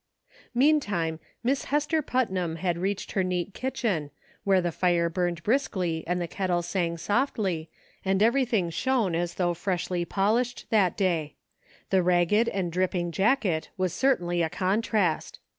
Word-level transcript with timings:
Meantime, 0.55 1.19
Miss 1.43 1.65
Hester 1.65 2.01
Putnam 2.01 2.55
had 2.55 2.79
reached 2.79 3.11
her 3.11 3.21
neat 3.23 3.53
kitchen, 3.53 4.09
where 4.43 4.59
the 4.59 4.71
fire 4.71 5.09
burned 5.11 5.43
briskly 5.43 5.99
SOME 5.99 6.07
HALF 6.07 6.07
WAY 6.07 6.07
THINKING. 6.07 6.07
6,7 6.07 6.11
and 6.11 6.21
the 6.31 6.35
kettle 6.35 6.61
sang 6.63 6.97
softly, 6.97 7.69
and 8.03 8.23
everything 8.23 8.69
shone 8.71 9.13
as 9.13 9.35
though 9.35 9.53
freshly 9.53 10.03
polished 10.03 10.65
that 10.71 10.97
day. 10.97 11.35
The 11.91 12.01
ragged 12.01 12.49
and 12.49 12.71
dripping 12.71 13.11
jacket 13.11 13.69
was 13.77 13.93
certainly 13.93 14.41
a 14.41 14.49
contrast. 14.49 15.37